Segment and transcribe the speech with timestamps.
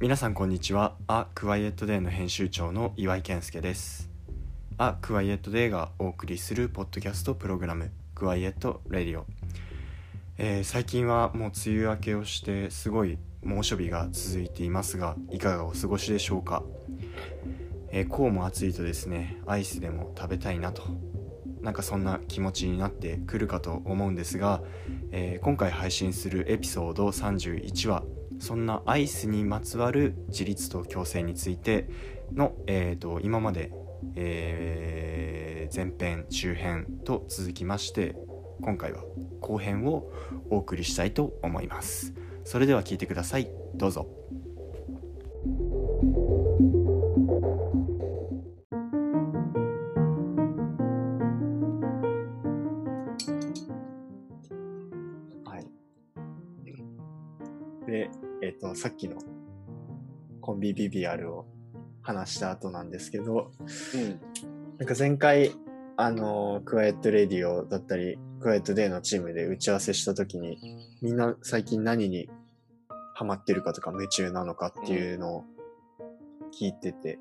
[0.00, 0.96] 皆さんこんにちは。
[1.08, 4.08] A Quiet Day の編集長の岩井健介です。
[4.78, 9.24] A Quiet Day がお送りするポッドキャストプログラム Quiet Radio、
[10.38, 16.62] えー最近はもう梅雨明けをしてすごい猛暑日が続いていますがいかがお過ごしでしょうか、
[17.90, 20.82] えーこうも暑いとですねアイスでも食べたいなと
[21.60, 24.62] なんかそんな気持ちになってくるかと思うんですが、
[25.12, 28.02] えー今回配信するエピソード31話
[28.40, 31.88] そんなアイスにまつわる自立と共生について
[32.32, 33.70] の、えー、と今まで、
[34.16, 38.16] えー前編中編と続きまして
[38.60, 39.04] 今回は
[39.40, 40.10] 後編を
[40.50, 42.12] お送りしたいと思います。
[42.44, 43.48] それでは聞いてください。
[43.74, 44.08] どうぞ。
[55.44, 55.66] はい。
[57.86, 58.10] で
[58.42, 59.16] えっ、とさっきの
[60.40, 61.46] コンビビビアルを
[62.02, 63.52] 話した後なんですけど
[63.94, 64.20] うん。
[64.78, 65.52] なんか前回、
[65.98, 70.58] あの、クワイエットレディオだったり、クワイエットデーのチームで打ち合わせしたときに、
[71.02, 72.30] みんな最近何に
[73.14, 75.44] ハマってるかとか夢中なのかっていうのを
[76.58, 77.18] 聞いてて、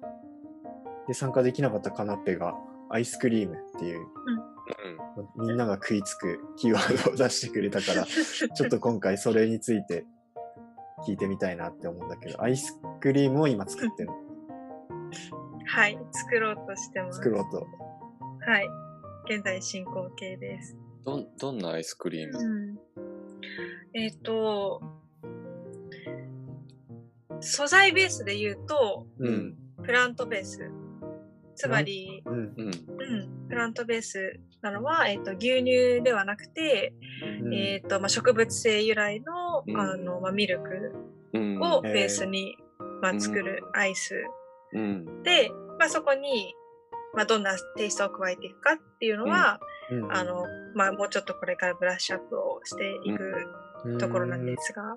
[1.09, 2.55] で、参加できなかったカナッペが
[2.89, 4.07] アイスクリームっていう、
[5.35, 10.05] みんなが食いつくキーワードを出してくれたから、 ちょっと今回それについて
[11.07, 14.15] 聞いてみたいなって思うんだけど、アイスクリームを今作ってるの？
[15.65, 17.17] はい、作ろうとしてます。
[17.17, 17.67] 作ろうと。
[18.45, 18.67] はい。
[19.31, 20.75] 現在進行形です。
[21.05, 22.39] どん、どんなアイスクリーム？
[22.39, 22.79] うん。
[23.93, 24.81] えっ、と、
[27.39, 29.55] 素材ベースで言うと、うん。
[29.83, 30.71] プラントベース。
[31.55, 32.33] つまり、うん。
[32.33, 32.67] うん。
[32.67, 32.73] うん、
[33.47, 36.93] プラントベースなのは、えっ、と、牛乳ではなくて、
[37.43, 39.25] うんえっ、と、まあ、植物性由来の、
[39.67, 40.93] うんあの、まあ、ミルク
[41.33, 41.61] うん。
[41.61, 42.57] をベースに、
[43.01, 44.15] まあ、作るアイス
[44.73, 45.23] うん。
[45.23, 46.53] で、まあ、そこに、
[47.13, 49.59] まあ、どんなテイストを加えていくかっていうのは、
[49.91, 50.45] うんあの、
[50.75, 54.95] まあ、もうちょっとこれからブラッシュアップをしていくところなんですが、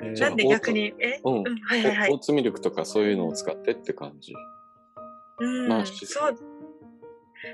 [0.00, 0.14] うん。
[0.14, 1.20] なんで逆に、え？
[1.24, 2.10] うんうん、はいはいはい。
[2.12, 4.34] オーツミルクとかそういうのを使ってって感じ。
[5.38, 6.36] うん、まあそう、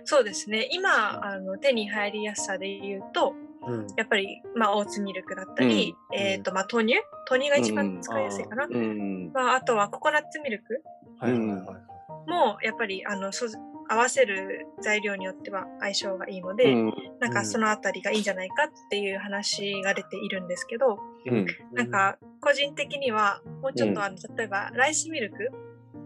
[0.05, 0.69] そうですね。
[0.73, 3.50] 今、あの、手に入りやすさで言うと、うん、
[3.97, 6.95] やっぱり、まあ、オーツミルクだったり、うんえっ、と、まあ、豆乳？
[7.29, 8.67] 豆乳が一番使いやすいかな。
[8.71, 9.31] うん。
[9.33, 10.83] まあ、あとはココナッツミルク
[11.19, 12.31] はいはいはい。
[12.31, 13.47] も、やっぱり、あの、そ
[13.89, 16.95] 合わせる材料によっては相性がいいので、うん。
[17.19, 21.47] なんかそのあたりがいいんじゃないかっていう話が出ているんですけど、うん。
[21.73, 25.51] なんか個人的にはもうちょっとあの、例えばライスミルク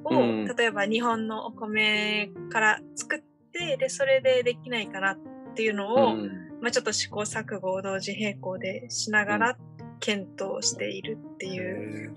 [0.04, 3.22] を、うん例えば日本のお米から作っ
[3.52, 5.18] て、で、それでできないかなっ
[5.54, 6.16] ていうのを、
[6.64, 9.58] まあちょっと試行錯誤を同時並行でしながら
[10.00, 12.14] 検討しているっていう。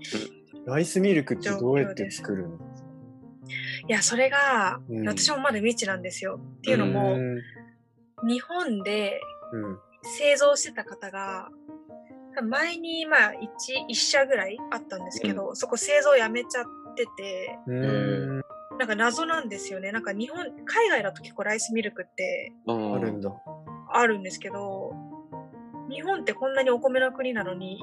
[0.66, 2.56] ライスミルクってどうやって作るの？
[2.56, 6.40] いや、それが、うん私もまだ未知なんですよ。
[6.58, 7.40] っていうのも、うん
[8.26, 9.20] 日本で
[9.52, 11.50] うん製造してた方が、
[12.42, 16.64] 前にまあ一一社ぐらいあったんですけど、そこ製造やめちゃっ
[16.96, 18.42] てて、うん
[18.78, 19.90] なんか謎なんですよね。
[19.92, 22.94] なんか日本、海外だと結構ライスミルクってうん。
[22.94, 23.30] あるんだ。
[23.92, 24.94] あるんですけど、
[25.90, 27.78] 日本ってこんなにお米の国なのに、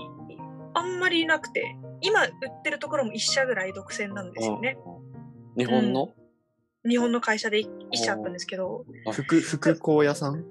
[0.74, 4.78] あんまりなくて、今売ってるところも一社ぐらい独占なんですよね。
[5.58, 6.10] 日本の？
[6.88, 10.44] 日本の会社で一一社あったんですけど、福、福香屋さん？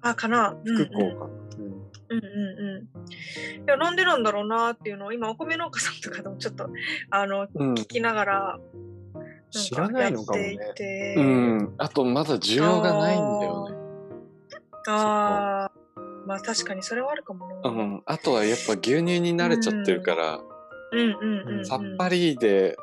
[0.00, 1.30] あ、かなうんうん福香か。
[1.58, 1.72] うん
[2.08, 3.02] うんうんうん。
[3.64, 6.70] いや、なんでなんだろうなっていうのを、今、お米農家さんとかでもちょっと、
[7.10, 7.74] あの、うん。
[7.74, 8.60] 聞きながら、
[9.50, 10.58] 知らないのかもね
[11.16, 11.74] うん。
[11.78, 13.75] あと、まだ需要がないんだよね。
[14.92, 15.72] ああ、
[16.26, 17.70] まあ確かにそれはあるかもな。
[17.70, 18.02] うんうん。
[18.06, 20.40] あとはやっぱ牛乳に慣れちゃってるから、
[20.92, 21.66] うんうんうん。
[21.66, 22.76] さっぱりで、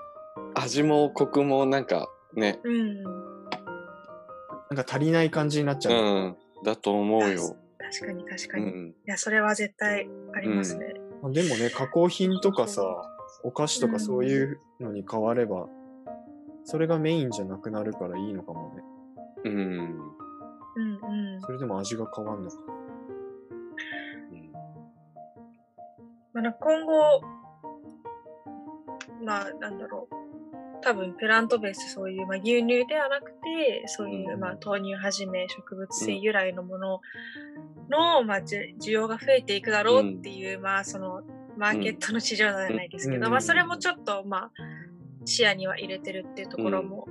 [0.55, 3.03] 味もコクもなんかね、うん。
[3.03, 5.93] なんか足りない感じになっちゃう。
[5.93, 6.37] うん。
[6.63, 7.55] だと思うよ。
[7.79, 8.65] 確かに確かに。
[8.65, 8.95] いうん。
[9.05, 10.93] や、それは絶対ありますね。
[11.21, 12.83] まあでもね、加工品とかさ、
[13.43, 15.67] お菓子とかそういうのに変われば、
[16.63, 18.83] それがメインじゃなくなるからいいのかもね。
[19.45, 20.12] うん。
[20.75, 21.41] うんうん。
[21.41, 22.57] それでも味が変わんのか。
[26.33, 27.21] まあ、なんか今後、
[29.23, 30.15] まあ、なんだろう。
[30.81, 37.01] 多分、プラントベース、そういう、まあ、牛乳ではなくて、そういう、うんまあ、豆乳はじめ、植物性由来のもの
[37.89, 41.21] の、まあ、じゅ需要が増えていくだろうっていう、まあ、その、
[41.55, 43.31] マーケットの市場じゃないですけど、うん。
[43.31, 44.51] まあ、それもちょっと、まあ、
[45.25, 47.07] 視野には入れてるっていうところも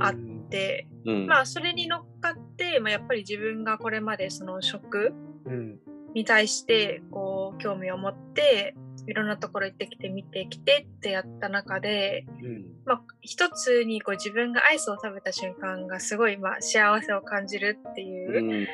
[0.00, 1.26] あっうんて、うん。
[1.26, 5.12] まあ、それに乗っかって、まあ、やっぱり自分がこれまでその食
[5.46, 5.78] うん。
[6.14, 8.74] に対して、こう、興味を持って、
[9.06, 12.64] いろんなところ行ってきて見てきてってやった中で、うん。
[12.84, 18.66] まあ、一つにこう自分がアイスを食べた瞬間がすごいまあ幸せを感じるっていう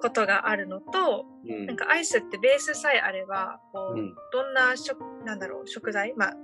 [0.00, 1.66] ことがあるのと、うん。
[1.66, 4.14] なんかアイスってベースさえあればこう、うん。
[4.32, 6.36] どんな食なんだろう食材まあ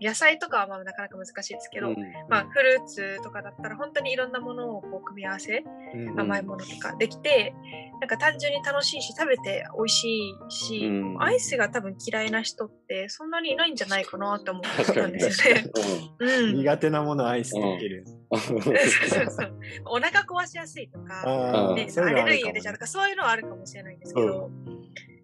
[0.00, 1.96] 野菜とかはまあなかなか難しいですけど、うん。
[2.28, 5.64] まあ、フルーツとかだったら本当にいろんなものをこう組み合わせ
[5.94, 6.20] うん。
[6.20, 7.54] 甘いものとかできて、
[8.00, 11.22] なんか単純に楽しいし食べて美味しいし、うん。
[11.22, 15.64] アイスが多分嫌いな人ってそんなにいないんじゃないかなって思ったんですよね。
[16.18, 18.04] うん、苦手なものアイスでいける。
[18.06, 19.54] そうそうそう。
[19.86, 24.50] お腹壊しやすいとか、あね、アレルギーが出ちゃうとかそういうのはあるかもしれないんですけど、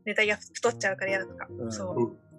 [0.04, 1.72] ネタが太っちゃうから嫌だとか、うん。
[1.72, 2.31] そう。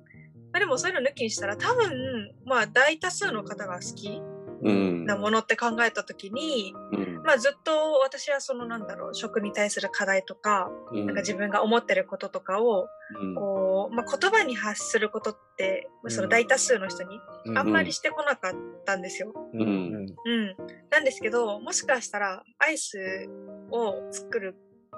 [0.53, 4.21] まあ、でもそういうの抜きにしたら多分まあ大多数の方が好き
[4.63, 5.05] うん。
[5.05, 7.21] なものって考えた時に、うん。
[7.23, 11.05] まあずっと私はそのなんだろう食に対する課題とか、うん。
[11.05, 12.87] なんか自分が思ってることとかを
[13.21, 13.35] うん。
[13.35, 18.53] こう、まあ、言葉に発することって、まあその大多数の人にうんあんまりしてこなかっ
[18.85, 19.33] たんですよ。
[19.53, 19.61] うん。
[19.61, 19.95] うん。
[19.95, 20.55] うん。
[20.89, 22.97] なんですけど、もしかしたらアイス
[23.71, 24.55] を作る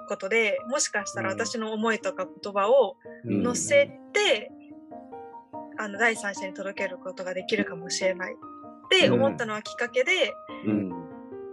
[0.08, 3.42] ことで、もしかしたら私の思いとか言葉をうん。
[3.42, 4.52] 乗せて、
[5.78, 8.36] あの、第三者に届けることができるかもしれないっ
[8.88, 10.34] て思ったのはきっかけで
[10.66, 10.92] うん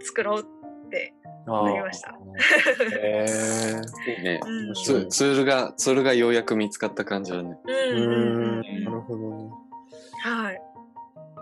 [0.00, 1.14] 作ろうって
[1.46, 2.14] なりました。
[3.00, 3.26] へ
[4.18, 4.40] いいね
[4.74, 7.58] ツツールが、ツールがようやく見つかった感じだね。
[7.66, 9.50] うんなるほどね。
[10.22, 10.62] はい。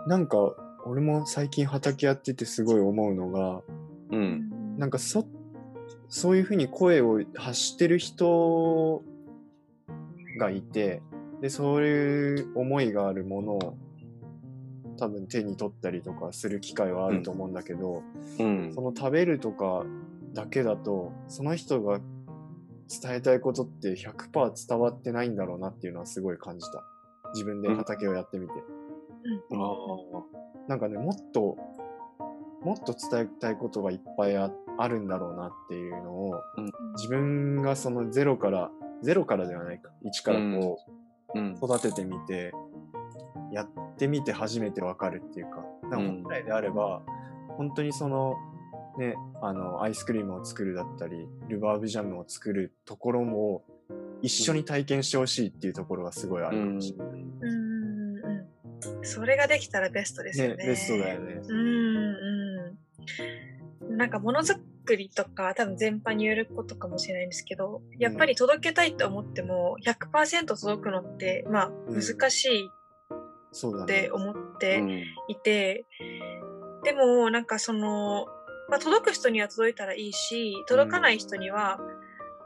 [0.07, 0.37] なんか、
[0.85, 3.61] 俺も最近畑やっててすごい思うのが、
[4.11, 4.77] うん。
[4.77, 5.25] なんかそ、
[6.09, 9.03] そういうふうに声を発してる人
[10.37, 11.01] がいて、
[11.41, 13.77] で、そういう思いがあるものを
[14.97, 18.03] 多分手に取ったりとかする機会はあると思うんだけど、
[18.39, 18.81] うんそ。
[18.81, 19.85] の食べるとか
[20.33, 21.99] だけだと、その人が
[22.89, 26.83] 伝えたいことって100%伝わってないんだろうなっていうのはすごい感じた。
[27.33, 28.53] 自分で畑をやってみて。
[28.53, 29.75] うんあ
[30.67, 31.57] なんかね、もっと、
[32.61, 36.41] もっと伝えたいことがいっぱいああるんだろうなっていうのを、
[36.95, 38.71] 自分がそのゼロから、
[39.01, 40.77] ゼロからではないか、一からこ。
[40.87, 41.02] う
[41.35, 42.53] 育ててみて、
[43.51, 45.57] やってみて初めてわかるっていうか、
[45.89, 47.01] か本来であれば、
[47.57, 48.35] 本当にその、
[48.97, 53.63] ね、あの、アイスクリームを作るだったり、ルバーブジャムを作るところも、
[54.21, 57.07] 一緒に体験してほしいっていうところがすごいあるかもしれない。
[57.07, 57.73] うんうんうん
[59.01, 60.55] それができたらベストですよね。
[60.55, 61.41] ね、ベストだよね。
[61.41, 62.77] うん
[63.89, 63.97] うん。
[63.97, 72.01] なんかものづくりとか多分全般に言えることかもしれないんですけど、やっぱり届けたいって思っても100%届くのって、まあうん。
[72.01, 72.69] 難しい
[73.51, 73.99] そうだね。
[73.99, 74.11] って。
[74.11, 74.89] 思ってうん。
[75.27, 75.85] いて、
[76.83, 78.27] でもなんかその、
[78.69, 81.79] まあ届く人には届いたらいいし、届かない人には、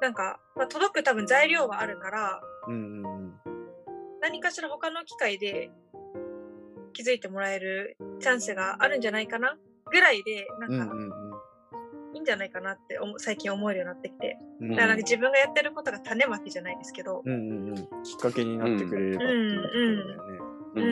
[0.02, 3.34] なんか、まあ届く多分材料はあるから、うんうんうん。
[4.22, 5.72] 何かしら他の機会で
[6.94, 9.58] 気づいてもらえるチャンスがあるんじゃないかな
[9.92, 11.27] ぐらいで、なんか、うんうん
[12.14, 14.38] いいんじゃないかなって最近思えるようになってきて。
[14.62, 14.76] うん。
[14.76, 17.76] だから自分がやってることが種まきじゃないですけど、うんうんうん。
[17.76, 17.86] きっ
[18.20, 20.40] かけになってくれればっていうところだよね。
[20.76, 20.86] ううん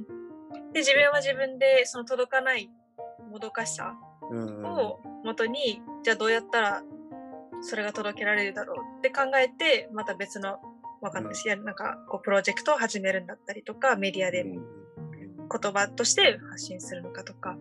[0.00, 0.72] ん。
[0.72, 2.70] で、自分は自分でその届かない
[3.30, 3.94] もどかしさ
[4.30, 4.64] うんうん。
[4.64, 6.82] を元に、じゃあどうやったら
[7.62, 10.58] それが届けられるだろうって考えて、また別の、
[11.00, 14.82] わかんないし、やなんかこうプロジェクトを始めるんだったりとか、メディアでうん
[15.48, 17.56] 言葉として発信するのかとか、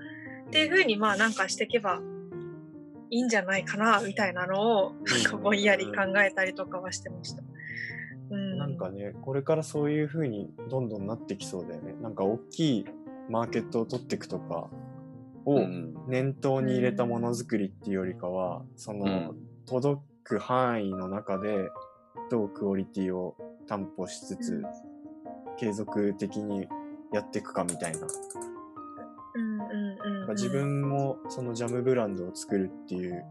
[0.47, 1.99] っていうふうにまあなんかしていけば
[3.11, 7.43] いいんじゃないかな、みたいなのを、なんかぼんやり考えたりとかはしてました。
[8.31, 8.57] うん。
[8.57, 11.93] なんかね、これからそういう風にどんどんなってきそうだよね。
[12.01, 12.85] なんか大きい
[13.29, 14.69] マーケットを取っていくとか
[15.45, 21.69] をうん念頭に入れたものづくりっていうよりかは、その、届く範囲の中で
[22.29, 23.35] どうクオリティを
[23.67, 24.63] 担保しつつ、うん
[25.57, 26.67] 継続的に
[27.13, 28.07] やっていくかみたいな。
[30.31, 30.89] うんうんうんうん。
[30.89, 33.23] 自分もそのジャムブランドを作るっていう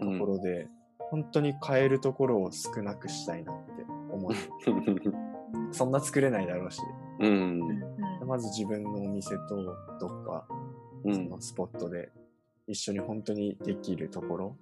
[0.00, 0.68] ところで、
[1.10, 4.32] 本当に変えるところを少なくしたいなって思う。
[5.72, 6.80] そんな作れないだろうし。
[7.20, 7.94] うんうんうん
[8.26, 10.46] まず自分のお店とどっか
[11.04, 12.10] うんそのスポットで
[12.66, 14.56] 一緒に本当にできるところ、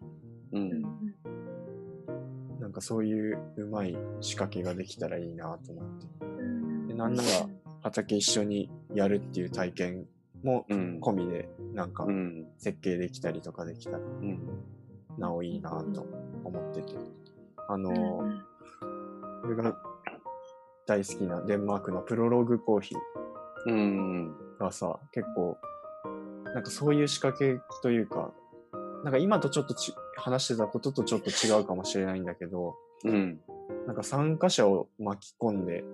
[0.53, 0.83] うんうん
[2.61, 6.07] なんかそういううまい仕掛けができたらいいなと思って。
[6.21, 7.29] うんでなんなら
[7.83, 10.07] 畑一緒にやるっていう体験
[10.43, 12.47] もうん込みでなんかうん。
[12.59, 14.41] 設計できたりとかできたらうん。
[15.19, 16.07] なおいいなと
[16.45, 16.95] 思ってて。
[17.69, 17.93] あの、う
[18.25, 18.43] んうん。
[19.45, 19.77] 俺が
[20.87, 22.99] 大好きなデンマークのプロローグコーヒー。
[23.67, 24.35] うん。
[24.59, 25.57] がさ、結構、
[26.55, 28.33] なんかそういう仕掛けというか、
[29.05, 33.41] なんか今とちょっとち話してたこととちょっと違うかもしれないんだけど、うん。
[33.87, 35.85] なんか参加者を巻き込んで、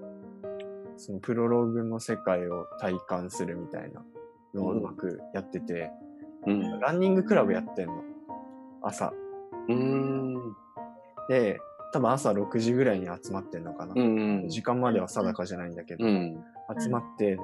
[0.97, 4.05] そのプロローグの世界を体感するみたいな
[4.55, 5.91] のをうまくやってて、
[6.47, 6.81] うん。
[6.81, 8.03] ランニングクラブやってんの。
[8.83, 9.13] 朝。
[9.69, 10.35] うーん。
[11.29, 11.59] で、
[11.93, 13.95] 多分朝6時ぐらいに集まってんのかな。
[13.97, 14.49] うん。
[14.49, 16.45] 時間までは定かじゃないんだけど、うん。
[16.79, 17.39] 集まって、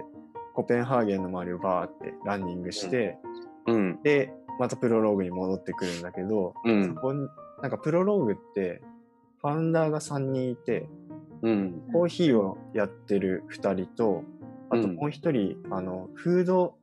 [0.54, 3.18] コペンハーゲンの周りをバーってランニングして、
[3.66, 4.02] うん。
[4.02, 7.28] で、またプロローグに戻ってくるんだけど、うんそこに、
[7.62, 8.82] なんかプロローグって、
[9.40, 10.88] ファウンダーが3人いて、
[11.42, 11.82] うん。
[11.92, 14.24] コーヒーをやってる2人と、
[14.74, 16.76] あとうんもう1人、あの、フード、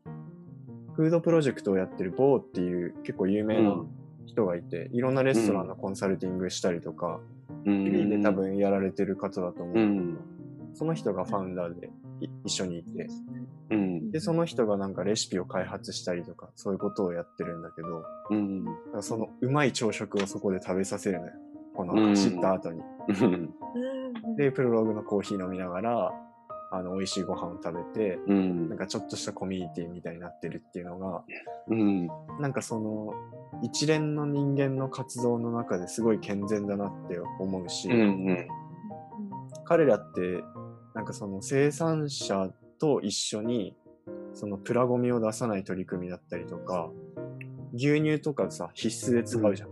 [0.93, 3.83] フードプロジェクトをやってるボーっていう結構有名な
[4.25, 7.19] 人がいて、いろんなレストランのコンサルティングしたりとか、
[7.65, 8.09] うん。
[8.09, 10.17] で多分やられてる方だと思ううん
[10.73, 11.89] その人がファウンダーで
[12.21, 13.07] い一緒にいて、
[13.71, 14.11] うん。
[14.11, 18.65] で、その人がなんかレシピを開発したりとか、そういうことをやってるんだけど、うん。
[18.65, 21.33] だからそのうまい朝食をそこで食べさせるのよ。
[21.75, 22.81] このうん走った後に。
[23.07, 23.33] うん。
[23.33, 26.13] うんで、プロローグのコーヒー飲みながら、
[26.73, 31.23] あの、美味しいご飯を食べて、うんなんかちょっとしたコミュニティみたいになってるっていうのが、
[31.67, 32.07] うん。
[32.39, 33.13] なんかその、
[33.61, 38.47] 一連の人間の活動の中ですごい健全だなって思うし、うん。
[39.65, 40.43] 彼らって、
[40.95, 42.49] なんかその生産者
[42.79, 43.75] と一緒に、
[44.33, 46.89] そのプラゴミを出さない取り組みだったりとか、
[47.73, 49.69] 牛乳とかさ、必須で使うじゃん。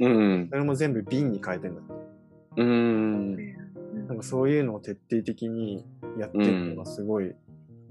[0.00, 0.48] うん。
[0.50, 2.62] それも全部瓶に変えてんだって。
[2.62, 3.36] うん。
[4.06, 5.84] なんかそういうのを徹底的に
[6.18, 7.34] やってるのがすごい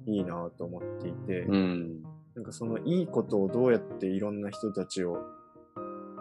[0.05, 2.03] いいなと思っていて、うん。
[2.35, 5.17] なんかそのいいことをどうやっていろんな人たちを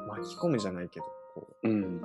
[0.09, 2.01] 巻き込むじゃないけど、こううん。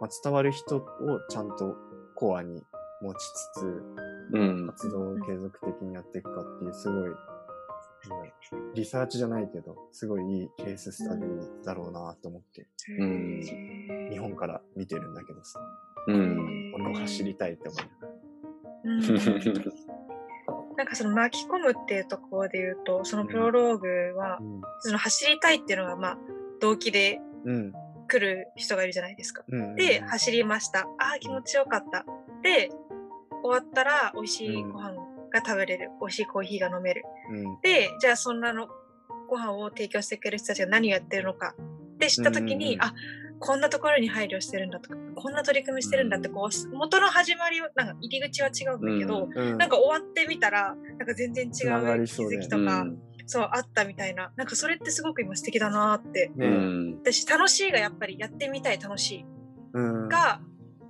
[0.00, 0.82] まあ、伝わる人を
[1.28, 1.74] ちゃんと
[2.14, 2.62] コアに
[3.02, 3.18] 持ち
[3.54, 3.82] つつ、
[4.32, 4.66] うん。
[4.68, 7.10] 活動を継続的にやっていくかっていう、すごい、
[8.74, 12.66] リサーチじゃないけど、すごいいいケーススタディだろうなと思って、
[12.98, 13.40] うん
[14.10, 15.60] 日本から見てるんだけどさ、
[16.08, 16.72] うん。
[16.74, 18.13] 俺も走りたいって思う。
[18.84, 19.00] うん
[20.76, 24.40] なんかその巻き込むっていうところで言うと、そのプロローグは、
[24.80, 26.18] その走りたいっていうのがまあ
[26.60, 27.72] 動機でうん。
[28.06, 29.44] 来る人がいるじゃないですか。
[29.48, 29.76] うん。
[29.76, 30.80] で、走りました。
[30.98, 32.04] ああ、気持ちよかった。
[32.42, 32.70] で、
[33.42, 34.94] 終わったら美味しいご飯
[35.32, 35.90] が食べれる。
[36.00, 37.02] 美味しいコーヒーが飲める。
[37.30, 37.60] うん。
[37.62, 38.68] で、じゃあそんなの
[39.28, 41.54] ご飯を提供してくれる人たちが何をやってるのか
[41.94, 42.94] って知ったときに、うんあ、
[43.46, 49.58] こんなところに配慮してるんだとか、こんな取り組みしてるんだって、こう、元の始まりは、なんか入り口は違うんだけど、うん。
[49.58, 51.66] なんか終わってみたら、なんか全然違う気
[52.24, 52.86] づきとか、
[53.26, 54.32] そう、あったみたいな。
[54.36, 56.32] なんかそれってすごく今素敵だなって。
[56.34, 56.98] ねうん。
[57.02, 59.26] 私、楽しいがやっぱりやってみたい楽しい
[59.74, 60.08] うん。
[60.08, 60.40] が、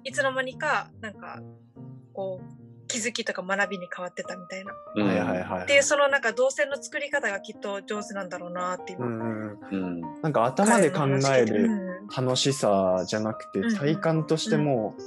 [0.04, 1.42] いつの間にか、なんか、
[2.12, 4.72] こう、気づきとか学びに変わってたみたいな。
[4.96, 5.06] うん。
[5.06, 5.66] はいはいはい。
[5.66, 9.06] で、そのなんか動線の作り方がきっと上手なんだろうなって今。
[9.06, 10.00] うんうん。
[10.22, 11.02] なんか頭で考
[11.34, 15.02] えうるん楽しさじゃなくてうん、体感としてもう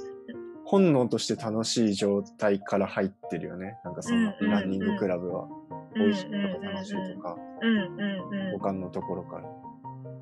[0.64, 3.78] 本能として楽しい状態から入ってるよね。
[3.84, 5.44] なんかそのうんランニングクラブは。
[5.44, 5.58] うん
[5.94, 6.30] 美味しいと
[6.60, 9.48] か楽しいとか、うんうんうん五感のところから。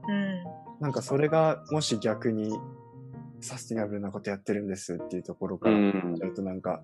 [0.08, 2.56] うんなんかそれがもし逆に
[3.40, 6.82] サスティナブルなことやってるんですっていうところからうんやるとなんか、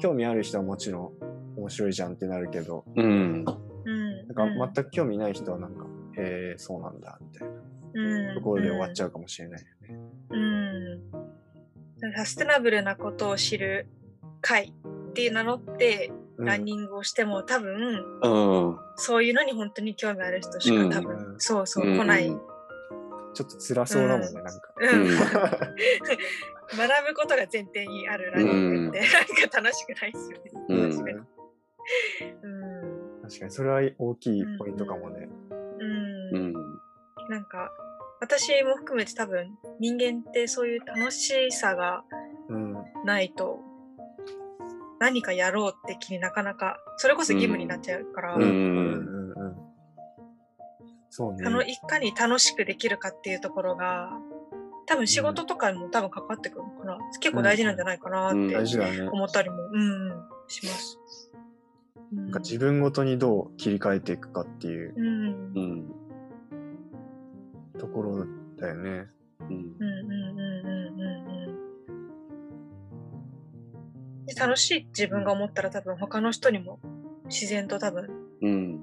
[0.00, 1.14] 興味ある人はもちろ
[1.56, 3.44] ん面白いじゃんってなるけど、うん。
[3.84, 5.86] うんなんか全く興味ない人はなんか、
[6.18, 7.48] へえ、そうなんだ、みたい
[8.28, 10.00] なところで終わっちゃうかもしれないよね。
[10.30, 10.36] う
[12.10, 12.12] ん。
[12.14, 13.86] サステナブルなことを知る
[14.40, 14.74] 会
[15.10, 18.28] っていう名乗って、うんランニングをしても多分、う
[18.72, 18.78] ん。
[18.96, 22.28] そういうのに本当に興味ある人しか多分、うんそうそう、うん来ない。
[22.28, 22.40] うん
[23.32, 24.72] ちょっと辛そうだもんね、なんか。
[24.80, 25.08] うんうん
[26.74, 29.06] 学ぶことが前提にあるランニングって、な
[29.46, 30.50] んか楽しくないですよね。
[30.68, 31.18] うん確かに。
[32.42, 32.48] う
[33.18, 33.22] ん。
[33.22, 35.28] 確かに、それは大きいポイントかもね。
[35.78, 36.36] うん。
[36.36, 36.52] うん。
[37.28, 37.70] なんか、
[38.20, 42.02] 私も含めて多分、人間ってそういう楽しさが
[42.48, 42.76] うん。
[43.04, 43.60] ないと、
[44.98, 49.56] 何かやろうって気になかなか、それこそ義務になっちゃうから、うんうんうん。
[51.10, 51.50] そうねあ。
[51.50, 54.10] の、いかに楽しくできるかっていうところが、
[54.86, 56.98] 多分仕事とかにも多分関わってくるのかな。
[57.20, 58.56] 結構大事なんじゃないかなうんって。
[59.10, 60.98] 思ったりも、うん、うん、します。
[61.00, 61.16] うん
[62.12, 65.92] なんか自分ごとにどう切り替えていくかっていううん、うん、
[67.72, 67.78] うん。
[67.78, 68.24] ところ
[68.56, 69.06] だよね。
[69.40, 69.46] うん。
[69.46, 71.42] うん、うん、うん、う
[74.22, 74.26] ん。
[74.26, 76.78] で楽しい自分が思ったら多分他の人にも
[77.24, 78.08] 自然と多分。
[78.40, 78.78] 伝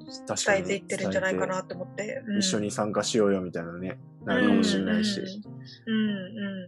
[0.58, 2.24] えていってるんじゃないかなと思って。
[2.28, 5.20] うん一緒に参加しようよみたいなね、なるかもしれないし、
[5.86, 6.68] うん、う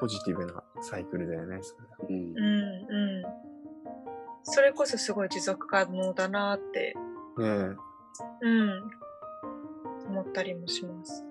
[0.00, 1.96] ポジティブなサイクルだよね、それは。
[2.08, 2.44] うんうん、
[2.88, 3.24] うん。
[4.44, 6.94] それこそすごい持続可能だなって、
[7.38, 7.44] ね
[8.42, 8.90] うん、
[10.08, 11.24] 思ったりもします。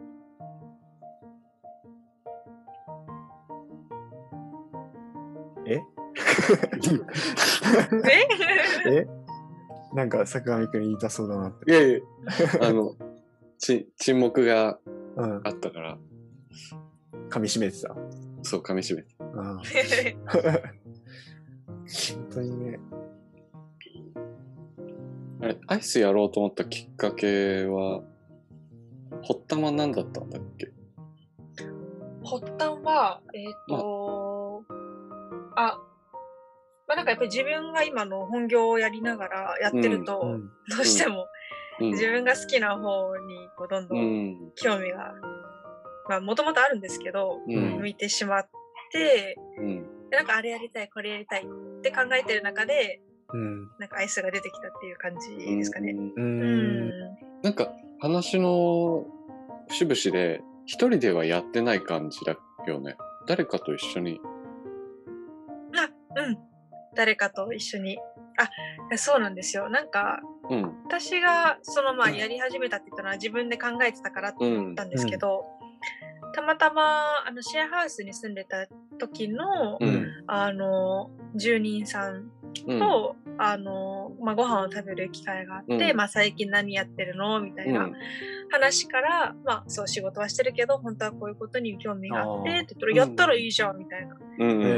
[5.65, 5.75] え。
[8.05, 8.89] え？
[8.89, 8.95] え？
[9.07, 9.07] え？
[9.93, 11.71] なんか坂上くん言いたそうだなって。
[11.71, 11.99] いやいや、
[12.61, 12.95] あの、
[13.61, 14.79] ち、沈黙が
[15.15, 15.41] うん。
[15.45, 15.97] あったから、
[17.29, 17.95] 噛み締めてた？
[18.43, 19.15] そう、噛み締めて。
[19.19, 19.57] うん。
[22.17, 22.79] 本当にね。
[25.41, 28.03] あれ、アイスやろうと思ったきっかけは、
[29.23, 30.71] 発端は何だったんだっけ？
[32.23, 34.63] 発端は、えっ、と、
[35.55, 35.77] あ、
[36.87, 40.47] まあなんかやっぱり自分が今の本業をやりながらやってると、うん。
[40.69, 41.27] どうしてもうん。
[41.89, 44.51] 自分が好きな方にこうどんどうんん。
[44.55, 45.13] 興味が、
[46.07, 48.49] まあもともとあるんですけど、うん向いてしまっ
[48.91, 50.09] て、うん。
[50.09, 53.01] でなんかあれやりたい、これやりたいって考えてる中で、
[53.33, 53.69] うん。
[53.79, 55.91] なんかアイスが出てきたっていう感じですかね。
[55.93, 56.89] うん。
[57.41, 59.05] なんか、話の
[59.69, 62.35] 節々で、一人ではやってない感じだ
[62.67, 62.95] よね。
[63.27, 64.19] 誰かと一緒に。
[65.75, 65.89] あ、
[66.21, 66.37] うん。
[66.95, 67.97] 誰かと一緒に。
[68.37, 68.49] あ、
[68.97, 69.69] そうなんですよ。
[69.69, 70.63] なんか、うん。
[70.85, 75.45] 私がそのまあやり始めたって言ったのは自分で考えてたからって言ったんですけど、
[76.33, 78.67] たまたまあのシェアハウスに住んでた
[78.99, 80.07] 時の、うん。
[80.27, 82.31] あの住人さん
[82.67, 82.79] うん。
[82.79, 87.39] と、あの、まあ、ご飯を食べる機会があって、うんまあ最近何やってるの？
[87.39, 87.93] みたいうなん
[88.51, 94.17] 話から、まあそう仕事はしてるけど本当はこういうことに興味があってって言ったら、やったらいいじゃんみたいな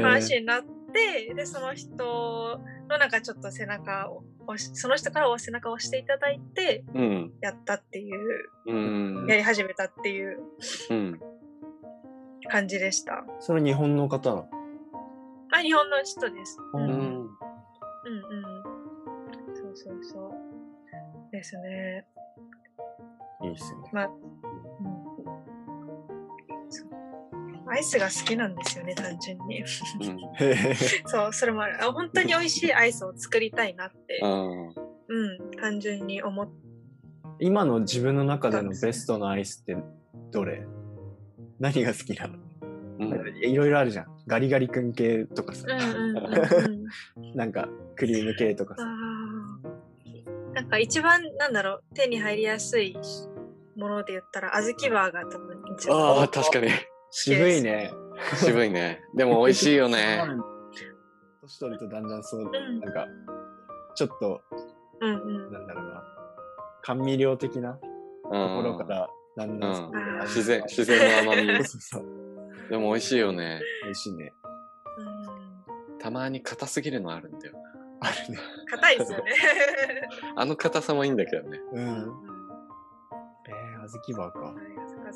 [0.08, 7.32] 話になって、でその人のなんかちょっと背中を押しその人から背中を押していただいてうん。
[7.40, 9.26] やったっていううん。
[9.28, 10.38] やり始めたっていう
[10.90, 11.20] うん。
[12.50, 13.24] 感じでした。
[13.40, 14.46] それ日本の方
[15.52, 16.58] あ、日本の人です。
[16.74, 17.22] ううんん、うん、うん。
[17.22, 17.34] うん。
[19.54, 20.32] そうそうそう。
[21.32, 22.06] ですね。
[23.42, 23.90] いいっすね。
[23.92, 24.10] まあ、
[27.68, 29.64] アイスが好きなんですよね、単純に。
[31.06, 31.82] そう、それもある。
[31.82, 34.68] あ本当に美味しいアイスを作りたいなって、うん。
[34.68, 36.48] うん、単純に思っ
[37.40, 39.76] 今の自分の中でのベストのアイスって
[40.30, 40.66] どれ？
[41.58, 42.38] 何が好きなの？
[43.00, 43.36] うん。
[43.44, 44.06] いろいろあるじゃん。
[44.26, 46.24] ガリガリ君系とかさ、うんうんうん
[47.24, 47.34] うん。
[47.36, 48.84] なんかクリーム系とかあさ。
[48.84, 52.96] ーなんか一番、なんだろう、手に入りやすい
[53.76, 55.98] もので言ったら、小豆バーが多分一番。
[55.98, 56.68] ああ、確かに。
[57.16, 57.92] 渋いね。
[58.36, 59.00] 渋いね。
[59.14, 60.20] でも美味しいよね。
[61.42, 63.06] 年取るとだんだんそう、んなんか、
[63.94, 64.42] ちょっと、
[65.00, 65.52] うんうん。
[65.52, 66.02] なんだろうな、
[66.82, 67.80] 甘味料的なうと
[68.30, 68.88] ころかん。
[68.88, 71.46] ら、だんだんうん自然、自然の甘み。
[71.64, 72.04] そうそう。
[72.68, 73.60] でも美味しいよね。
[73.84, 74.34] 美味しいね。
[74.98, 78.08] うんたまに硬すぎるのあるんだよな。
[78.08, 78.38] あるね。
[78.70, 79.24] 硬いですよね。
[80.36, 81.60] あの硬さもいいんだけどね。
[81.72, 81.80] うん。
[81.80, 84.54] えうんー、小豆バーか。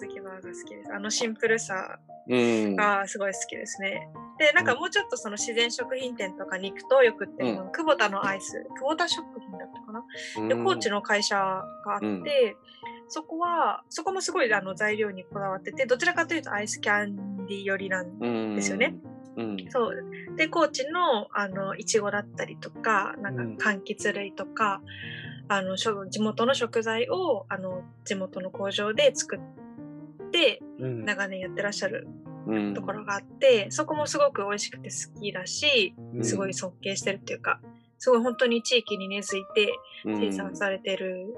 [0.05, 0.93] はい小豆バーが好きです。
[0.93, 2.77] あのシンプルさうん。
[2.77, 4.09] がすごい好きですね。
[4.39, 10.49] で、なんかもうちょっとその自然食品店とかに行くとよくって、うんあの久保田のアイス、久保田食品だったかな？
[10.49, 11.63] で、うん高知の会社が
[11.95, 12.23] あって、うん
[13.11, 18.55] そこは、そこもすごいあの材料にこだわってて、どちらかというとアイスキャンディ寄りなんうん。
[18.55, 18.97] ですよね。
[19.39, 19.57] うん。
[19.71, 19.97] そう。
[20.37, 24.83] で、高知の、あの、いちごだったりとか、なんか、柑橘類とか、
[25.49, 29.41] あの、しょ地元の食材を、あの、地元の工場で作っ
[30.31, 31.05] て、うん。
[31.05, 32.09] 長年やってらっしゃる
[32.47, 32.75] うん。
[32.75, 37.61] ところがあって、そこもすごく美味しくて好きだし、うんすごい尊敬してるっていうか、
[37.99, 39.73] すごい本当に地域に根付いて
[40.05, 41.35] うん生産されてる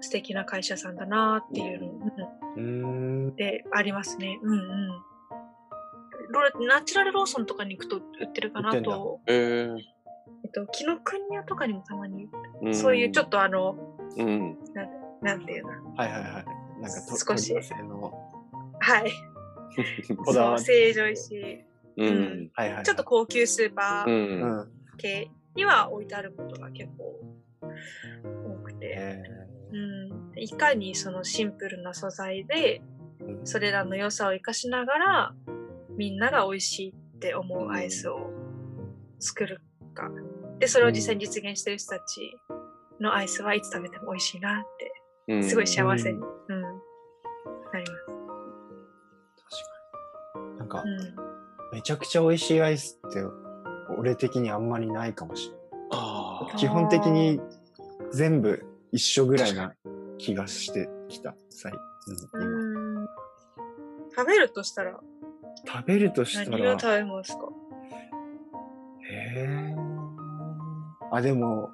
[0.00, 1.88] 素敵な会社さんだなっていうの、
[2.56, 3.36] うーん。
[3.36, 4.38] でありますね。
[4.42, 4.88] うんうん。
[6.30, 9.76] ロナチュラルローソンとかに行くと売ってるかなと、えー
[10.44, 12.28] えっと、紀ノ国屋とかにもたまに、
[12.62, 13.76] うんそういうちょっとあの、
[14.16, 14.56] うん。
[15.22, 16.44] なんていうの、はいはいはい。
[16.84, 17.54] なんかと、少し。
[17.54, 17.60] は
[19.06, 19.12] い。
[20.24, 21.64] こだわそう、成城石
[21.96, 22.14] ううん。
[22.44, 22.50] ん。
[22.54, 22.84] はいはい。
[22.84, 24.10] ちょっと高級スーパう。
[24.10, 24.66] ー。
[24.96, 27.20] 系には置いてあることが結構
[28.46, 29.22] 多くて、え
[29.72, 32.80] うん、いかにそのシンプルな素材で
[33.42, 35.34] それらの良さを生かしながら
[35.96, 38.30] みんなが美味しいって思うアイスを
[39.18, 39.60] 作る
[39.94, 40.10] か。
[40.58, 42.36] でそれを実際に実現してる人たち
[43.00, 45.42] のアイスはいつ食べても美味しいなって。
[45.42, 46.12] すごい幸せ。
[46.12, 46.63] に、うん
[50.74, 50.84] か
[51.72, 53.22] めちゃくちゃ美味しいアイスって、
[53.98, 55.54] 俺的にあんまりないかもしれ
[55.90, 56.56] あない。
[56.56, 57.40] 基本的に
[58.12, 59.72] 全部一緒ぐらいな
[60.18, 61.78] 気がしてきた、最うん
[62.42, 63.08] 今うん
[64.16, 65.00] 食べるとしたら？
[65.66, 67.48] 食べるとしたら何を、食べますか？
[69.10, 69.74] へえ。
[71.10, 71.70] あ、でも、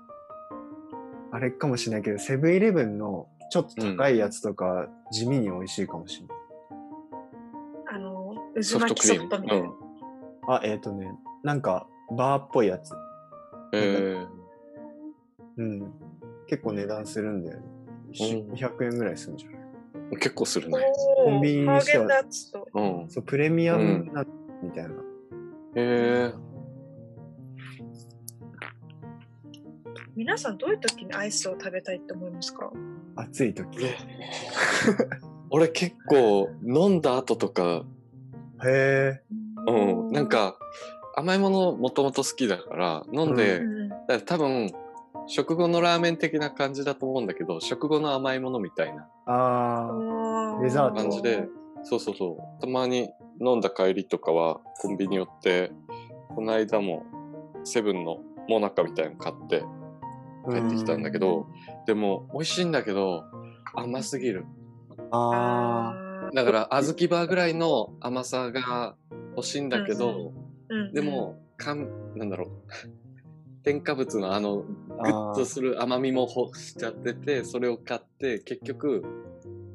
[1.33, 6.37] あれかもしれないけど、セブンイレブンのちょっと高いやつとか、地味に美味しいかもしれない。
[8.62, 9.29] 渦ソフト巻きソクリーム。
[9.29, 9.68] フトみたいな、
[10.49, 12.92] あ、えっ、とね、なんか、バーっぽいやつ。
[13.73, 14.27] え
[15.57, 15.92] うん。
[16.46, 17.64] 結構値段するんだよね。
[18.09, 19.61] うん100円ぐらいするんじゃない？
[20.12, 20.79] ー、結構するね。
[21.25, 22.07] コンビニにしては。
[22.75, 23.09] うん。
[23.09, 24.25] そう、プレミアムな、
[24.62, 24.90] みたいな。
[25.77, 26.33] え
[30.16, 32.70] 皆さんどういう時にアイスを食べたいって思いますか？
[33.16, 33.85] 暑い時。
[33.85, 33.94] へ
[35.51, 37.85] 俺結構飲んだ後とか、
[38.66, 39.23] え。
[39.66, 39.73] う
[40.09, 40.57] ん、なん、か
[41.16, 43.88] 甘いものもともと好きだから飲んで、うん。
[43.88, 44.73] だから多分
[45.27, 49.90] 食後のラーメン的な感じだと思うんだけど食後の甘いものみたいなあ
[50.59, 50.62] あ。
[50.62, 50.94] デザート。
[50.96, 51.46] 感じで
[51.83, 52.61] そうそうそう。
[52.61, 55.73] たまに飲んだ帰りとかはコンビニ寄って
[56.35, 57.05] この間も
[57.64, 58.18] セブンの
[58.49, 59.64] モナカみたいなの買って
[60.51, 61.46] 帰ってきたんだけど、
[61.87, 63.25] でも美味しいんだけど
[63.75, 64.46] 甘すぎる。
[65.11, 66.10] ああ。
[66.35, 68.95] だから小豆バーぐらいの甘さが
[69.37, 70.33] 欲しいんだけど、
[70.69, 72.49] うんで、もかんなんだろう。
[73.62, 74.64] 添加物のあのグ
[74.97, 79.05] ッとする甘みも欲しちゃっててそれを買って結局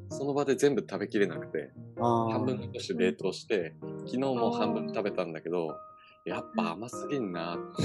[0.10, 3.76] その場で全部食べきれなくて半分残して冷凍して
[4.08, 5.78] 昨日も半分食べたんだけど
[6.26, 7.84] やっぱ甘すぎんなって。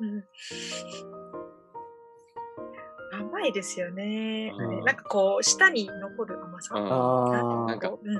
[0.00, 0.24] うん
[3.36, 4.50] 甘いですよね。
[4.84, 6.74] なんかこう、舌に残る甘さ。
[6.74, 7.66] ああ。
[7.66, 8.16] なんかうん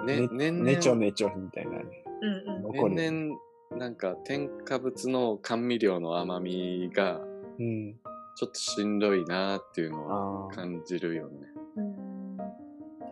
[0.00, 0.06] うん。
[0.06, 1.84] ね年ねちょ々ねちょみたいなね。
[2.22, 2.94] うんうん。
[2.94, 3.38] 年々
[3.78, 7.20] なんか添加物の甘味料の甘みが
[7.58, 7.94] うん。
[8.36, 10.54] ちょっとしんどいなっていうのはああ。
[10.54, 11.38] 感じるよね。
[11.76, 12.36] うん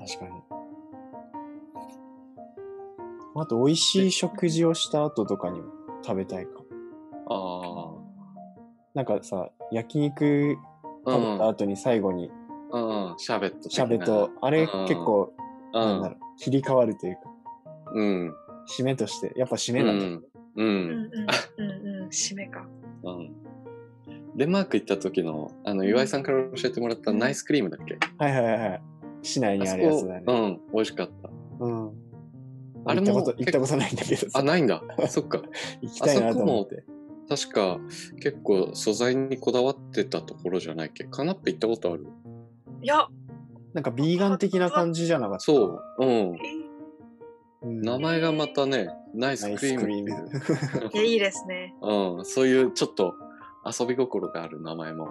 [0.06, 0.42] 確かに。
[3.38, 6.66] あと、美味しい食事をした後とかにも食べたいかも。
[7.28, 8.06] あ
[8.94, 10.75] なんかさ、焼肉あ。
[11.06, 12.30] 食べた後に最後に
[12.72, 13.70] うん、シャーベット。
[13.70, 15.32] シャベと、あれうん結構、
[15.72, 17.20] なんだろう、切り替わるというか、
[17.94, 18.34] うん。
[18.68, 20.04] 締めとして、やっぱ締めなんだ。
[20.04, 20.12] うん。
[20.14, 20.22] う
[20.56, 21.10] うんん。
[21.58, 22.08] うんうん。
[22.08, 22.66] 締めか。
[23.04, 23.32] うん。
[24.34, 27.98] デンマーク行った時の、あの、岩井さんから教えてもらったナイスクリームだっけ？
[28.18, 28.82] はいはいはいはい。
[29.22, 30.24] 市内にあるやつだね。
[30.26, 31.30] うん、美味しかった。
[31.60, 31.92] うん。
[32.84, 34.82] あれも行ったこと、結構行ったことないんだけどさあ、ないんだ。
[35.08, 35.40] そっか。
[35.80, 36.84] 行きたいなと思って。
[37.28, 37.80] 確か、
[38.20, 41.04] 結構素材にこだわってたところじゃないっけ？
[41.04, 42.06] カナッペ行ったことある？
[42.82, 43.08] いや、
[43.74, 45.40] なんかビーガン的な感じじゃなかった？
[45.40, 46.04] そう。
[46.04, 46.08] うん。
[46.08, 46.38] え
[47.62, 47.80] うん。
[47.80, 50.04] 名前がまたね、ナイナイスクリームリー。
[50.04, 50.30] ム。
[50.92, 51.74] いや、いいですね。
[51.82, 52.24] うん。
[52.24, 53.14] そういうちょっと
[53.64, 55.08] 遊び心がある名前も。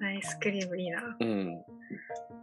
[0.00, 1.16] ナイスクリームいいな。
[1.20, 1.62] うん。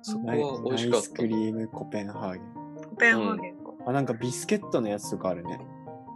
[0.04, 1.28] そこナイは美味しかったナイスク。
[1.28, 2.42] リームコペンハーゲン。
[2.90, 3.72] コペンハーゲンか。
[3.88, 5.60] あ、なんかビスケットのやつとかあるね。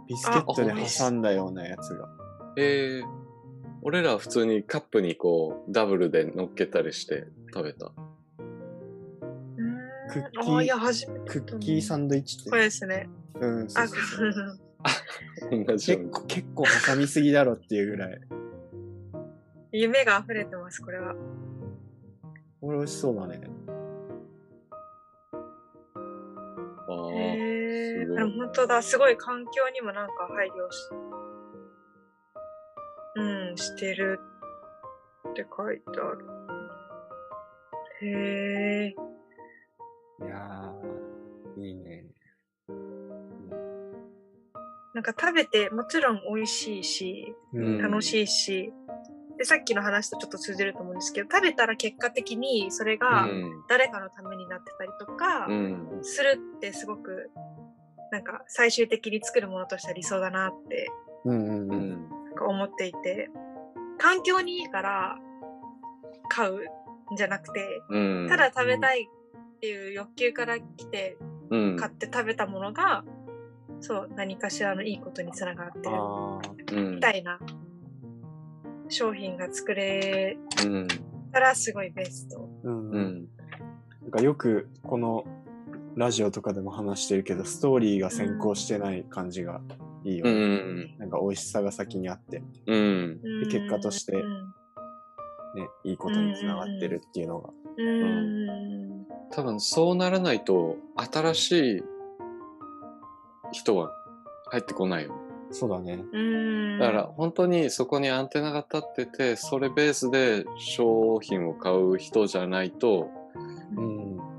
[0.08, 2.08] ビスケットで挟んだようなやつが。
[2.56, 3.06] えー、
[3.82, 7.86] 俺らは普通にカップにこうダブルで乗っけたりして食べた。
[7.86, 9.78] うーん
[10.10, 11.30] クッキーあ、いや、初めて。
[11.30, 12.50] クッキーサンドイッチって。
[12.50, 13.08] これですね。
[13.40, 14.58] うん、そうあ、そうそう
[15.64, 16.08] 同じように。
[16.08, 18.20] 結構、結構挟みすぎだろっていうぐらい。
[19.72, 21.14] 夢が溢れてます、これは。
[22.60, 23.40] これ美味しそうだね。
[26.88, 28.04] あーへえ。
[28.04, 30.90] すごいでも本当だ、すごい環境にもなんか配慮し、
[33.16, 34.20] うん、してる
[35.30, 36.26] って書いてある。
[38.00, 38.94] へえ。
[40.20, 42.06] いやー、いいね。
[44.94, 48.72] なんか食べてもちろん美味しいし、うん楽しいし、
[49.38, 55.98] で、さっきの話とちょっと通じると思うんですけど、食べたら結果的にそれがうん誰かのためになってたりとか、うん。
[56.02, 57.30] するってすごく、
[58.10, 60.88] なんか最終的に作るものとしては理想だなって
[61.24, 61.72] うんうんうん。
[61.72, 61.90] うん。
[61.90, 63.28] なんか思っていて、
[63.98, 65.18] 環境にいいから
[66.28, 68.28] 買うんじゃなくて、うん。
[68.28, 71.18] ただ食べたいっていう欲求から来て
[71.50, 71.76] うん。
[71.76, 73.04] 買って食べたものが、
[73.80, 75.88] そう、何かしらのいいことにつながって
[76.74, 77.38] るみたいな
[78.88, 80.88] 商品が作れうん。
[81.32, 82.48] たらすごいベスト。
[82.64, 82.90] ー、うん。
[82.90, 83.02] ううん。
[83.02, 83.28] ん。
[84.02, 85.24] なんかよくこの
[85.98, 89.60] ラジオとかでも話してるけど、ストーリーが先行してない感じが
[90.04, 90.56] いいようね。
[90.56, 90.98] ん。
[90.98, 93.20] なんか美味しさが先にあって、うん。
[93.22, 94.54] うん結果としてうん
[95.54, 97.50] ね、いいことにつながってるっていうのが。
[97.78, 101.82] うん多分そうならないと新しい
[103.52, 103.92] 人は
[104.50, 105.14] 入ってこないよね。
[105.50, 106.04] そうだね。
[106.12, 113.17] うんだから本当にそこにアンテナが立ってて、それベースで商品を買う人じゃないとうん。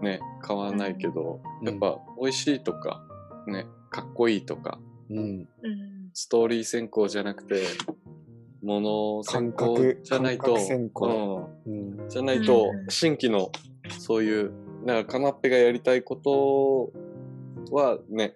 [0.02, 1.68] ね、買わないけど、うん。
[1.68, 3.04] やっぱ美味しいとか、
[3.48, 5.18] ね、かっこいいとか、うん。
[5.18, 5.48] うん
[6.12, 7.62] ストーリー先行じゃなくて、
[8.64, 12.02] もの先行感覚じゃないと、うん。
[12.02, 12.10] うん。
[12.10, 13.52] じゃないとうん、新規の、
[14.00, 14.52] そういう、
[14.86, 16.92] だから、カナッペがやりたいこと
[17.74, 18.36] はね、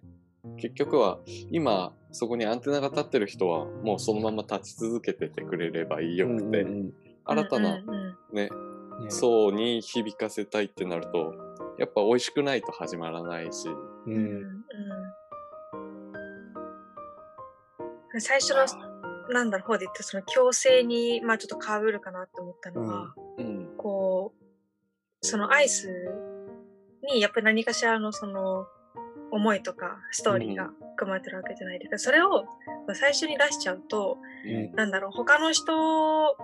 [0.57, 1.19] 結局は
[1.51, 6.93] 今そこにアンテナが立ってる人はもうそのまま立ち続けててくれればいいよくて、うんうん
[7.25, 8.35] 新たなうんうんうん。
[8.35, 8.49] ね、
[8.99, 9.09] うんね。
[9.09, 11.33] 層に響かせたいってなると
[11.77, 14.15] やっぱ美味しくないと始まらないし、ううん。
[14.15, 14.19] ん
[18.13, 18.21] うん。
[18.21, 18.65] 最初の
[19.29, 23.69] なんだろう方で言ったその強制にまあちょっとかぶるかなって思ったのは、うん。
[23.77, 25.89] こうそのアイス
[27.11, 28.67] にやっぱり何かしらのその
[29.31, 32.45] 思いとかストーリーが含まれてるわけじゃないですか、それを
[32.93, 34.71] 最初に出しちゃうとうん。
[34.75, 36.35] なんだろう他の人の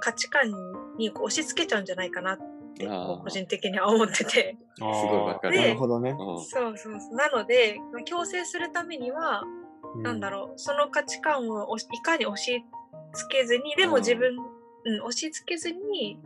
[0.00, 0.52] 価値観
[0.98, 2.38] にこう押し付けちゃうんじゃないかなっ
[2.74, 3.06] てあー。
[3.06, 4.56] こう個人的には思ってて。
[4.76, 5.56] すごすごいわかる。
[5.56, 6.10] なるほどね。
[6.10, 6.16] うん。
[6.16, 7.14] そうそうそう。
[7.16, 9.44] なのでまあ強制するためには
[10.02, 12.64] なんだろう、その価値観をいかに押し
[13.14, 14.36] 付けずに、でも自分、
[14.84, 16.18] うん、押し付けずに、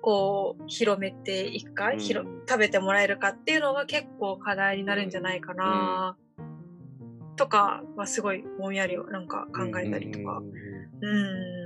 [0.00, 2.00] こう、広めていくか、うん。
[2.00, 6.16] 食べてもらえるかっていうのが結構課題になるんじゃないかな、
[7.36, 10.38] とかはすごいぼんやりなんか考えたりとか。
[10.38, 11.65] うん。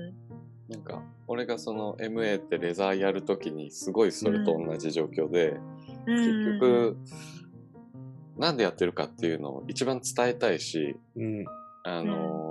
[0.71, 5.59] なんか俺がその MA ってレザーやるときにすごいそれと同じ状況で、
[6.07, 6.97] 結局
[8.39, 11.45] なんでやってるかっていうのを一番伝えたいし、うん。
[11.83, 12.51] あのー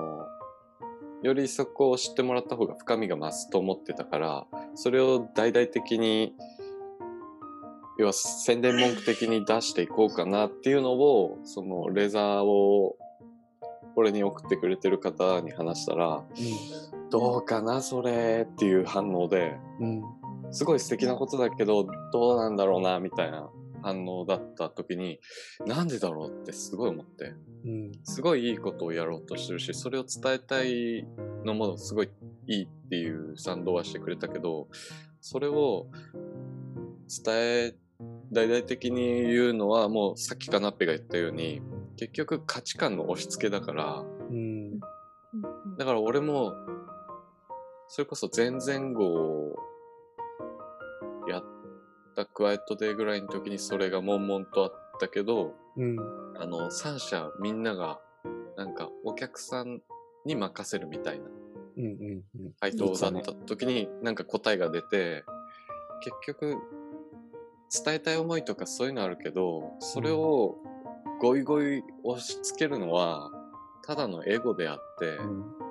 [1.21, 6.33] よりそこを知ってもらった方が深みが増すと思ってたから、それを大々的に、
[7.97, 12.95] 要は宣伝文句的に出していこうかなっていうのを、そのレザーを
[13.97, 16.23] 俺に送ってくれてる方に話したら、
[17.11, 20.03] どうかなそれっていう反応で、うん。
[20.51, 23.49] すごい素敵なことだけど、どうなんだろうなみたいな
[23.83, 25.19] 反応だった時に、
[25.65, 27.33] なんでだろうってすごい思って。
[27.65, 27.91] うん。
[28.03, 31.07] すごいいいことをやろうとしてるし、それを伝えたい
[31.45, 32.09] のもすごい
[32.47, 34.67] いいっていう賛同はしてくれたけど、
[35.21, 35.87] それを
[37.23, 37.75] 伝え、
[38.31, 41.61] 大々的に言うのはもうさっきかなっぺが言ったように、
[41.97, 44.79] 結局価値観の押し付けだから、うん。
[45.77, 46.53] だから俺も、
[47.91, 49.55] それこそ前々後を
[51.27, 51.43] やっ
[52.15, 55.97] たクワイエットデーぐらいの時にそれが悶々とあったけど、うん。
[56.39, 57.99] あの、三社みんなが、
[58.55, 59.81] なんかお客さん
[60.23, 61.25] に任せるみたいな。
[61.77, 62.53] うんうんうん。
[62.59, 65.23] 回答だった時になんか答えが出て、
[66.03, 66.57] 結局、
[67.83, 70.57] 伝えたい思いとかそういうのあるけど、それを
[71.19, 73.31] ゴイゴイ押し付けるのは、
[73.83, 75.68] ただのエゴであって、うん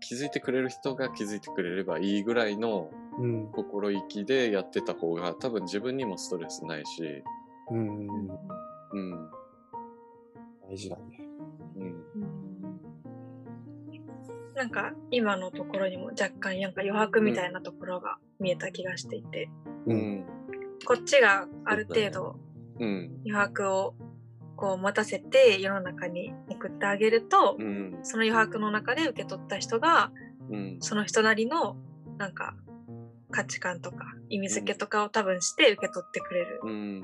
[0.00, 3.46] 気づいてくれる人が気づいてくれればいいぐらいのうん。
[3.52, 7.22] 心意気でやってた方が多分自分にもストレスないし、
[7.70, 8.30] うんうん
[8.92, 9.30] うん、
[10.68, 11.02] 大事だね。
[11.76, 12.04] うん、
[14.54, 19.50] なんか今のところにも若干なんか余白みたいなところが見えた気がしていて、
[19.86, 19.96] ううん。
[20.20, 20.24] ん、
[20.86, 22.36] こっちがある程度
[22.80, 23.94] うん、余白を
[24.60, 30.12] こう持たせて世の中に送ってあげると、うん、その余白の中で受け取った人が
[30.50, 31.76] うん、その人なりの
[32.18, 32.54] なんか
[33.30, 37.02] 価値観とか意味付けとかを多分して受け取ってくれるうん。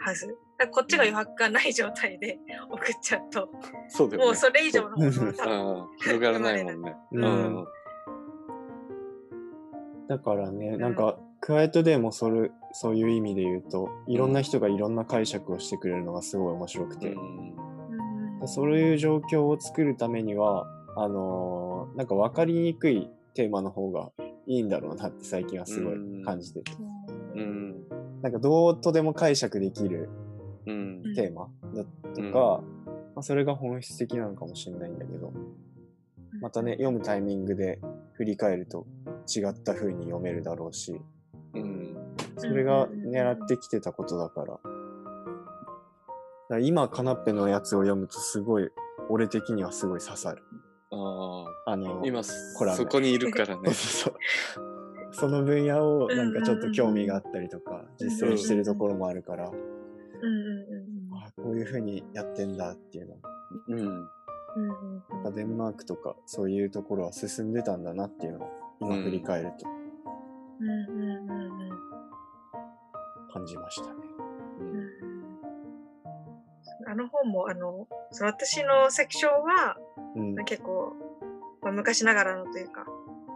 [0.00, 0.36] はず。
[0.72, 2.38] こっちが余白がない状態で
[2.70, 3.48] 送っちゃうと、
[3.88, 4.16] そうね。
[4.16, 6.96] もうそれ以上のものは多分ああ広がらないもんね。
[7.12, 7.28] うんう
[7.62, 7.66] ん。
[10.08, 18.46] だからね、なんか、クワイエットデーもそれそういう意味で言うと、いろんな人がいろんな解釈をしてくれるのがすごい面白くて、うん。
[18.46, 24.10] そういう状況を作るためには、あのーなんか分かりにくいテーマの方が
[24.46, 26.72] いいんだろうなって最近はすごい感じてて、
[27.36, 27.82] うん。
[28.20, 30.10] なんかどうとでも解釈できる
[30.66, 31.14] うん。
[31.16, 32.30] テーマだとか、うん。
[32.30, 32.60] ま
[33.16, 35.32] あ、それが本質的なのかもしれないんだけど、
[36.42, 37.80] またね、読むタイミングで
[38.12, 38.86] 振り返ると
[39.34, 41.17] 違った風に読めるだろうし、うん。
[42.38, 44.46] それが狙ってきてたことだから。
[44.46, 44.60] だか
[46.50, 48.70] ら今、カナッペのやつを読むとすごい、
[49.08, 50.42] 俺的にはすごい刺さる。
[50.90, 51.72] ああ。
[51.72, 53.74] あの、今、そこにいるからねそう。
[53.74, 54.18] そうそう。
[55.10, 63.16] その分野をなんかちょっと興味があったりとか、実践してるところもあるから、うんうんうんあこういう風にやってんだっていうの。
[63.68, 63.78] うん。
[63.78, 68.48] うんうんうんやっぱデンマークとかそういうところは進んでたんだなっていうのを
[68.80, 69.66] 今振り返ると
[70.60, 71.87] うんうんうんうん
[73.32, 74.08] 感じましたね。
[76.86, 79.76] あの本も、あの、その私のセクションは、
[80.16, 80.44] うん。
[80.44, 80.94] 結構、
[81.62, 82.86] まあ、昔ながらのというか、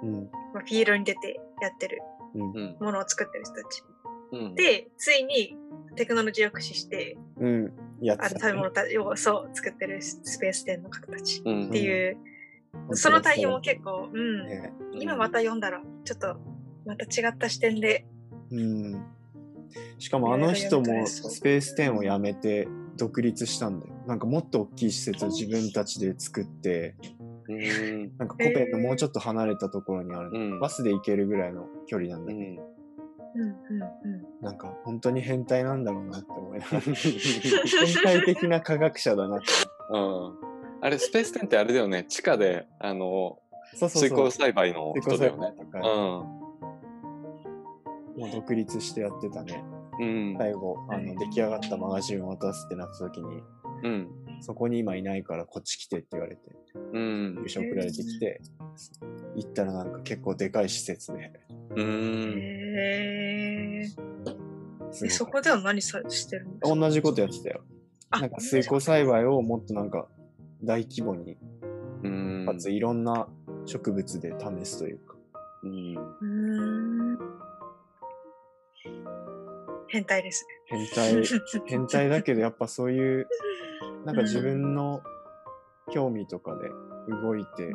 [0.03, 0.13] うん。
[0.55, 2.03] まあ、フィールドに出てやってる
[2.35, 2.43] うん。
[2.43, 2.77] うん。
[2.81, 3.83] ものを作ってる人たち。
[4.33, 4.55] うん。
[4.55, 5.57] で、ついに
[5.97, 7.73] テクノロジーを駆使して、うん。
[8.01, 12.17] やあつだねの食べ物たをそう作ってるスペース店の方たちうんっていう、
[12.93, 16.37] その対応も結構、うん、ね今また読んだら、ちょっと
[16.85, 18.05] また違った視点で
[18.51, 19.05] うん。
[19.99, 23.95] しかもあの人もスペース10を辞めて独立したんだよ。
[24.07, 26.95] なんかもっと大きい施設を自分たちで作って、
[27.49, 28.17] うん。
[28.19, 32.45] なんかコペンのもうちょっと離れたところにあるの、うんバスで行けるぐらいの距離なんだけど、
[33.35, 33.43] うん。
[33.43, 39.47] うんうんなんか本当に変態なんだろうなって思いながら、 変態的な科学者だなって。
[39.91, 40.53] うん。
[40.81, 42.05] あれ、スペーステンってあれだよね。
[42.09, 43.39] 地下で、あの、
[43.75, 44.03] そうそうそう。
[44.03, 45.53] 水耕栽培の人だよね。
[45.57, 46.42] とか、う
[48.23, 49.65] もう独立してやってたね。
[50.01, 50.03] ん。
[50.03, 50.37] うん。
[50.39, 53.43] 最後、あの、出来上がったマガジンを渡すってなった時に、
[53.83, 54.09] うん。
[54.41, 56.41] そこに今いないからこっち来てって言われて、
[56.75, 57.43] うん優。
[57.43, 58.41] 勝送られてきて、
[59.37, 61.33] 行ったらなんか結構でかい施設で、
[61.77, 62.35] ううん。
[62.37, 62.39] ん。
[62.39, 65.09] へえ。
[65.09, 66.77] そこでは何さしてるんですか？
[66.77, 67.63] 同じことやってたよ。
[68.11, 70.07] あなんか水耕栽培をもっとなんか
[70.63, 71.39] 大規模に、
[72.03, 72.47] うん。
[72.47, 73.27] かついろんな
[73.65, 75.12] 植物で試すというか。
[79.93, 81.23] 変態です変態、ね。
[81.67, 83.29] 変態だけどやっぱそういう、
[84.07, 85.03] なんか自分の
[85.91, 86.71] 興味とかで
[87.09, 87.73] 動いて、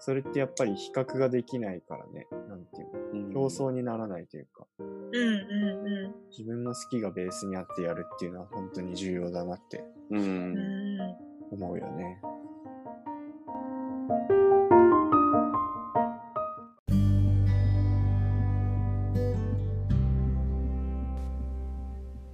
[0.00, 10.14] それってやっぱり比較ができないからね、なんていうの、競争にならないというか、うんうんう自分の好きがベースにあってやるっていうのは本当に重要だなってう。
[10.14, 10.18] ん。
[10.18, 11.16] うんん。
[11.52, 12.20] 思うよね。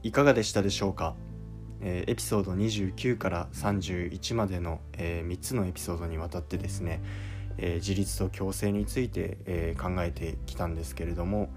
[0.06, 1.16] いかがでしたでしょうか、
[1.80, 7.02] えーエピソード29から31までの、え3つのエピソードにわたってですね、
[7.58, 11.48] えー自立と共生について、え考えてきたんですけれども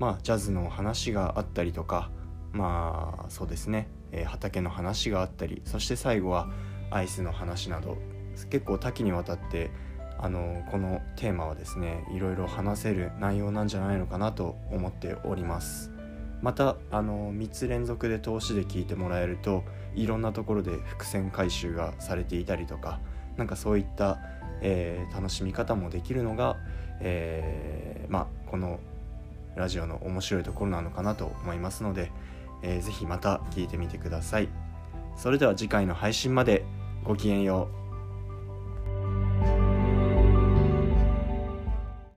[0.00, 2.10] まあジャズの話があったりとか
[2.52, 6.50] まあそうですね、え畑の話があったりそして最後は
[6.90, 7.96] アイスの話など
[8.50, 9.70] 結構多岐にわたって
[10.18, 15.93] あのこのテーマはですねいろいろ話せる内容なんじゃないのかなと思っております。
[16.44, 23.00] またあの3つ連続で通しで聞いてもらえるといろんなところで伏線回収がされていたりとか
[23.38, 24.18] なんかそういった、
[24.60, 26.58] えー楽しみ方もできるのが、
[27.00, 28.78] えーまあこの
[29.56, 32.12] ラジオの面白いところなのかなと思いますので、
[32.62, 34.48] えーぜひまた聞いてみてください。
[35.16, 36.64] それでは次回の配信まで
[37.04, 37.83] ごきげんよう。